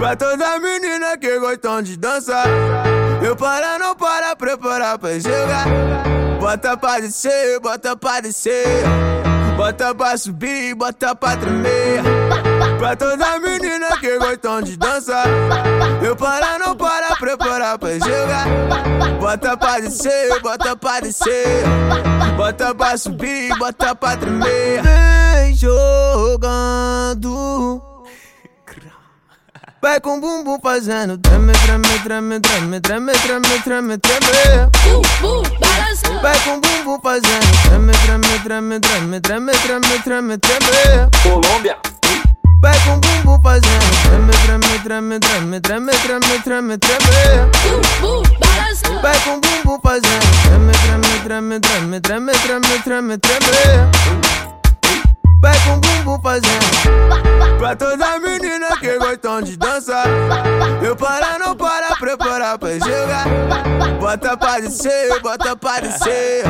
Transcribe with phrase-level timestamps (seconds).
[0.00, 2.46] Pra toda menina que gostam de dançar.
[3.22, 5.66] Eu para, não para, preparar pra jogar.
[6.40, 8.82] Bota pra descer, bota pra descer.
[9.58, 12.02] Bota pra subir, bota pra tremer.
[12.78, 15.26] Pra toda menina que gostam de dançar.
[16.02, 18.46] Eu para, não para, preparar pra jogar.
[19.20, 21.62] Bota pra descer, bota pra descer.
[22.38, 24.80] Bota pra subir, bota pra tremer.
[24.82, 27.49] Vem jogando.
[29.82, 34.70] Vai com bumbum fazendo treme, treme, treme, treme, treme, treme, treme, treme.
[35.58, 36.10] Balança.
[36.20, 41.10] Vai com bumbum fazendo treme, treme, treme, treme, treme, treme, treme, treme.
[41.22, 41.78] Colômbia,
[42.60, 48.38] Vai com bumbum fazendo treme, treme, treme, treme, treme, treme, treme, treme.
[48.38, 49.00] Balança.
[49.00, 50.72] Vai com bumbum fazendo treme,
[51.22, 54.40] treme, treme, treme, treme, treme, treme, treme.
[55.40, 57.74] Vai com bumbum fazendo Pra
[59.40, 60.04] gostam de dançar
[60.82, 63.24] Eu para, não para, preparar pra jogar.
[63.98, 66.44] Bota pra descer, bota pra descer.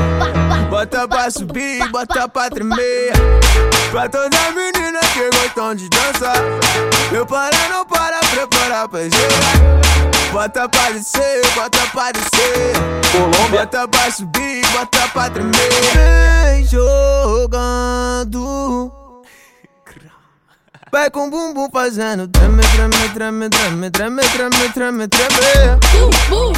[0.68, 3.12] Bota pra subir, bota pra tremer.
[3.90, 6.36] Pra toda menina que gostam de dançar
[7.12, 9.80] Eu para, não para, preparar pra jogar.
[10.32, 12.72] Bota pra descer, bota pra descer.
[13.12, 15.52] Colômbia, Bota pra subir, bota pra tremer.
[15.94, 18.40] Vem jogando
[20.92, 25.78] Vai com bumbum fazendo treme, treme, treme, treme, treme, treme, treme, treme
[26.28, 26.52] Bumbum.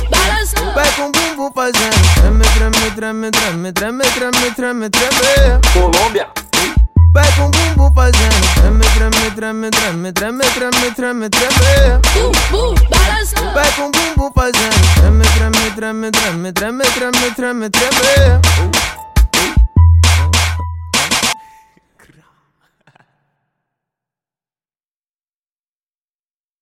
[0.74, 6.28] Vai com bumbum fazendo treme, treme, treme, treme, treme, treme, treme, treme Colômbia,
[7.12, 12.74] Vai com bumbum fazendo treme, treme, treme, treme, treme, treme, treme, treme Bumbum.
[13.52, 18.91] Vai com bumbum fazendo treme, treme, treme, treme, treme, treme, treme, treme